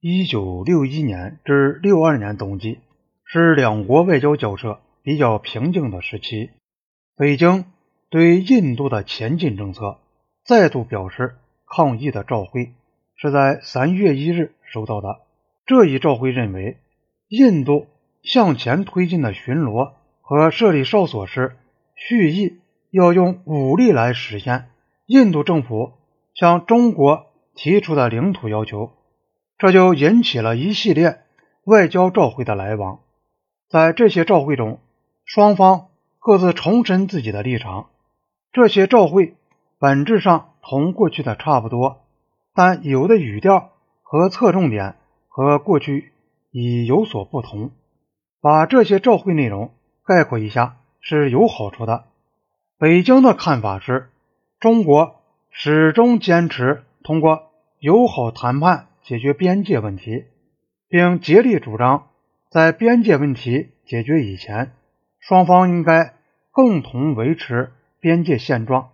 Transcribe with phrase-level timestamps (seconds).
[0.00, 2.78] 一九六一年至六二年冬季
[3.24, 6.50] 是两国外交交涉比较平静的时期。
[7.16, 7.64] 北京
[8.08, 9.98] 对印度的前进政策
[10.44, 11.34] 再度表示
[11.66, 12.74] 抗议的照会
[13.16, 15.18] 是在三月一日收到的。
[15.66, 16.76] 这一照会认为，
[17.26, 17.88] 印度
[18.22, 21.56] 向前推进的巡逻和设立哨所时，
[21.96, 22.60] 蓄意
[22.92, 24.68] 要用武力来实现
[25.06, 25.94] 印度政府
[26.34, 27.26] 向中国
[27.56, 28.92] 提出的领土要求。
[29.58, 31.20] 这就引起了一系列
[31.64, 33.00] 外交照会的来往，
[33.68, 34.78] 在这些照会中，
[35.24, 35.88] 双方
[36.20, 37.90] 各自重申自己的立场。
[38.52, 39.34] 这些照会
[39.78, 42.02] 本质上同过去的差不多，
[42.54, 43.70] 但有的语调
[44.02, 44.96] 和侧重点
[45.28, 46.12] 和过去
[46.52, 47.72] 已有所不同。
[48.40, 49.72] 把这些照会内容
[50.06, 52.04] 概括一下是有好处的。
[52.78, 54.08] 北京的看法是，
[54.60, 55.16] 中国
[55.50, 58.87] 始终坚持通过友好谈判。
[59.08, 60.26] 解决边界问题，
[60.86, 62.08] 并竭力主张，
[62.50, 64.72] 在边界问题解决以前，
[65.18, 66.12] 双方应该
[66.50, 68.90] 共同维持边界现状。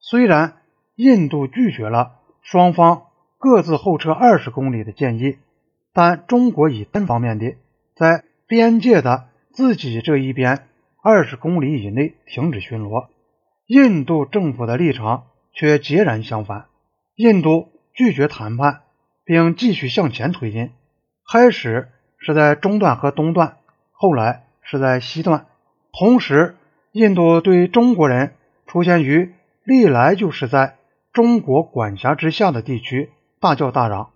[0.00, 0.54] 虽然
[0.96, 3.04] 印度拒绝了双方
[3.38, 5.38] 各自后撤二十公里的建议，
[5.92, 7.54] 但中国以单方面的
[7.94, 10.66] 在边界的自己这一边
[11.04, 13.06] 二十公里以内停止巡逻。
[13.68, 16.66] 印度政府的立场却截然相反，
[17.14, 18.80] 印度拒绝谈判。
[19.32, 20.70] 并继续向前推进。
[21.32, 21.88] 开始
[22.18, 23.56] 是在中段和东段，
[23.90, 25.46] 后来是在西段。
[25.90, 26.54] 同时，
[26.92, 28.34] 印度对中国人
[28.66, 29.32] 出现于
[29.64, 30.76] 历来就是在
[31.14, 33.10] 中国管辖之下的地区
[33.40, 34.10] 大叫大嚷。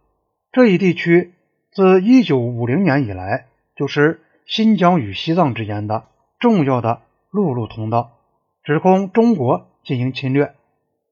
[0.52, 1.32] 这一地区
[1.72, 6.04] 自1950年以来就是新疆与西藏之间的
[6.38, 7.00] 重要的
[7.30, 8.12] 陆路通道，
[8.62, 10.54] 指控中国进行侵略。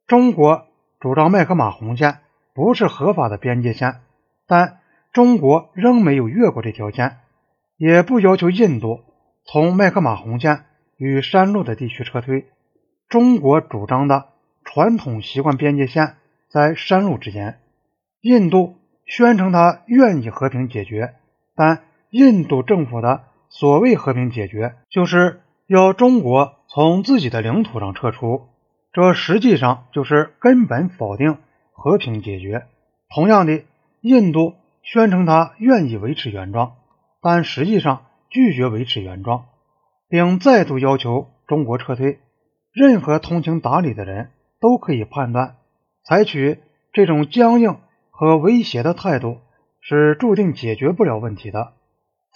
[0.06, 0.66] 中国
[1.00, 2.18] 主张麦克马洪线。
[2.54, 3.96] 不是合法的边界线，
[4.46, 4.78] 但
[5.12, 7.18] 中国仍没有越过这条线，
[7.76, 9.00] 也不要求印度
[9.44, 10.64] 从麦克马洪线
[10.96, 12.46] 与山路的地区撤退。
[13.08, 14.28] 中国主张的
[14.64, 16.14] 传统习惯边界线
[16.48, 17.58] 在山路之间。
[18.20, 21.14] 印度宣称他愿意和平解决，
[21.54, 28.48] 但印度政府的所谓和平解决，就是要中国从自己的领土上撤出，
[28.92, 31.38] 这实际上就是根本否定。
[31.74, 32.66] 和平解决。
[33.14, 33.62] 同样的，
[34.00, 36.76] 印度宣称他愿意维持原状，
[37.20, 39.46] 但实际上拒绝维持原状，
[40.08, 42.20] 并再度要求中国撤退。
[42.72, 44.30] 任何通情达理的人
[44.60, 45.56] 都可以判断，
[46.04, 46.60] 采取
[46.92, 47.76] 这种僵硬
[48.10, 49.38] 和威胁的态度
[49.80, 51.74] 是注定解决不了问题的。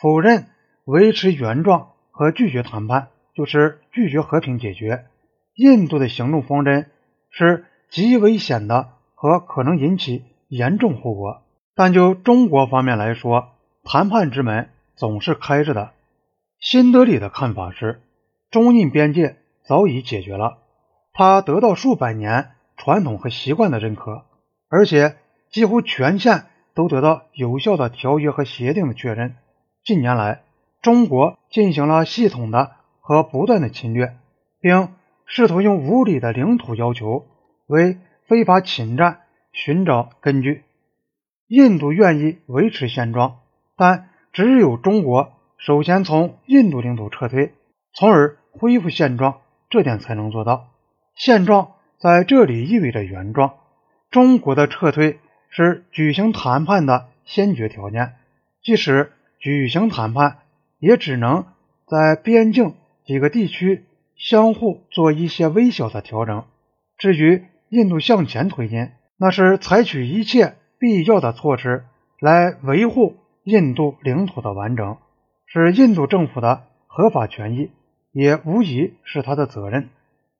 [0.00, 0.46] 否认
[0.84, 5.06] 维持原状和拒绝谈判，就是拒绝和平解决。
[5.54, 6.90] 印度的行动方针
[7.30, 8.90] 是极危险的。
[9.20, 11.42] 和可能引起严重后果，
[11.74, 13.48] 但就中国方面来说，
[13.82, 15.90] 谈判之门总是开着的。
[16.60, 18.00] 新德里的看法是，
[18.52, 19.34] 中印边界
[19.64, 20.58] 早已解决了，
[21.12, 24.22] 它得到数百年传统和习惯的认可，
[24.68, 25.16] 而且
[25.50, 29.34] 几乎全线都得到有效的条约和协定的确认。
[29.82, 30.42] 近年来，
[30.80, 32.70] 中国进行了系统的
[33.00, 34.16] 和不断的侵略，
[34.60, 34.90] 并
[35.26, 37.26] 试图用无理的领土要求
[37.66, 37.98] 为。
[38.28, 39.22] 非法侵占，
[39.52, 40.62] 寻找根据。
[41.46, 43.38] 印度愿意维持现状，
[43.74, 47.54] 但只有中国首先从印度领土撤退，
[47.94, 49.40] 从而恢复现状，
[49.70, 50.68] 这点才能做到。
[51.14, 53.54] 现状在这里意味着原状。
[54.10, 55.18] 中国的撤退
[55.48, 58.12] 是举行谈判的先决条件，
[58.62, 60.40] 即使举行谈判，
[60.78, 61.46] 也只能
[61.86, 62.74] 在边境
[63.06, 66.44] 几个地区相互做一些微小的调整。
[66.98, 71.84] 至于，印度向前推进，那是采取一切必要的措施
[72.18, 74.96] 来维护印度领土的完整，
[75.46, 77.70] 是印度政府的合法权益，
[78.12, 79.90] 也无疑是他的责任。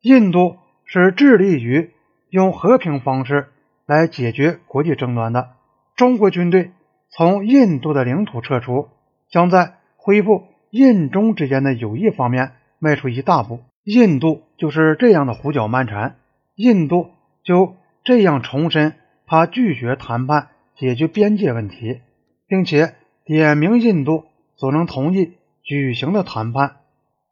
[0.01, 1.91] 印度是致力于
[2.31, 3.49] 用和平方式
[3.85, 5.51] 来解决国际争端的。
[5.97, 6.71] 中国军队
[7.11, 8.89] 从印度的领土撤出，
[9.31, 13.61] 将在恢复印中之间的友谊方面迈出一大步。
[13.85, 16.17] 印度就是这样的胡搅蛮缠，
[16.55, 17.11] 印度。
[17.43, 18.95] 就这样重申，
[19.27, 22.01] 他拒绝谈判解决边界问题，
[22.47, 22.95] 并且
[23.25, 24.25] 点名印度
[24.57, 26.77] 所能同意举行的谈判，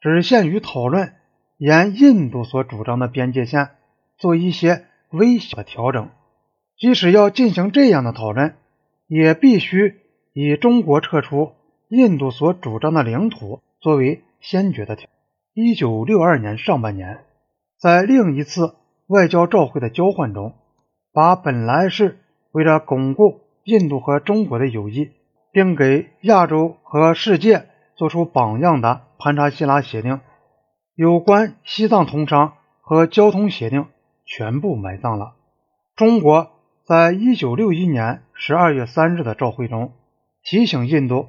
[0.00, 1.14] 只限于讨论
[1.58, 3.70] 沿印度所主张的边界线
[4.16, 6.10] 做一些微小的调整。
[6.78, 8.54] 即使要进行这样的讨论，
[9.06, 10.00] 也必须
[10.32, 11.52] 以中国撤出
[11.88, 15.08] 印度所主张的领土作为先决的条。
[15.54, 17.24] 一九六二年上半年，
[17.78, 18.74] 在另一次。
[19.06, 20.54] 外交照会的交换中，
[21.12, 22.18] 把本来是
[22.50, 25.10] 为了巩固印度和中国的友谊，
[25.52, 30.20] 并给亚洲和世界做出榜样的潘查希拉协定，
[30.94, 33.86] 有关西藏通商和交通协定
[34.24, 35.34] 全部埋葬了。
[35.94, 36.50] 中国
[36.84, 39.92] 在一九六一年十二月三日的照会中
[40.42, 41.28] 提醒印度，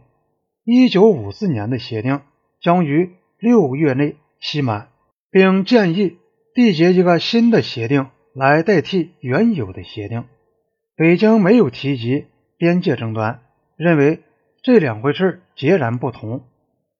[0.64, 2.22] 一九五四年的协定
[2.60, 4.90] 将于六月内期满，
[5.32, 6.18] 并建议
[6.58, 10.26] 缔结一个新的协定来代替原有的协定。
[10.96, 12.26] 北京没有提及
[12.58, 13.42] 边界争端，
[13.76, 14.24] 认为
[14.64, 16.42] 这两回事截然不同。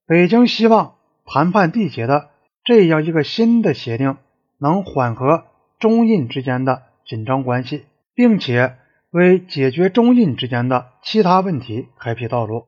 [0.06, 0.94] 北京希望
[1.26, 2.30] 谈判缔结的
[2.64, 4.18] 这样一个新的协定
[4.60, 5.46] 能缓和
[5.80, 8.76] 中印之间的紧张关系，并且
[9.10, 12.68] 为解决中印之间的其他问题开辟道路。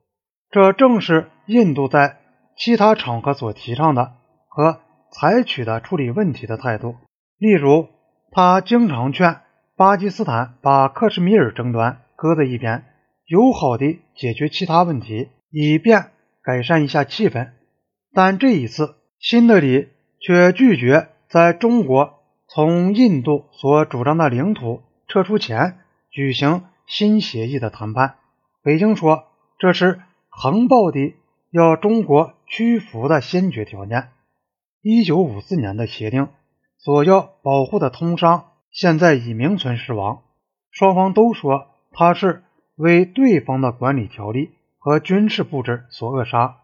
[0.50, 2.18] 这正是印度在
[2.57, 4.13] 其他场合所提倡的
[4.47, 6.95] 和采取的处理问题的态度。
[7.38, 7.88] 例如，
[8.31, 9.41] 他经常劝。
[9.75, 12.83] 巴基斯坦把克什米尔争端搁在一边，
[13.25, 16.07] 友好的解决其他问题，以便
[16.44, 17.51] 改善一下气氛。
[18.13, 19.88] 但这一次，新德里
[20.19, 22.19] 却拒绝在中国
[22.50, 25.77] 从印度所主张的领土撤出前
[26.12, 28.15] 举行新协议的谈判。
[28.62, 29.29] 北京说
[29.59, 31.13] 这是横暴的
[31.51, 34.09] 要中国屈服的先决条件。
[34.81, 36.29] 一九五四年的协定
[36.77, 38.45] 所要保护的通商。
[38.71, 40.21] 现在已名存实亡，
[40.69, 42.43] 双方都说他是
[42.75, 46.57] 为对方的管理条例和军事布置所扼杀。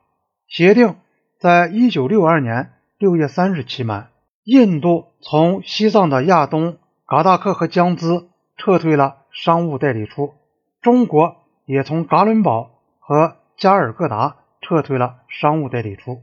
[0.47, 0.95] 协定
[1.39, 4.11] 在一九六二年六月三日期满，
[4.43, 6.77] 印度从西藏的亚东、
[7.07, 10.35] 嘎达克和江孜撤退了商务代理处，
[10.79, 12.69] 中国也从噶伦堡
[12.99, 16.21] 和加尔各答撤退了商务代理处。